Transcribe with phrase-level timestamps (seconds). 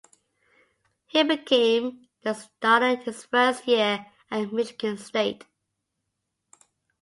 [1.05, 5.45] He became the starter his first year at Michigan State.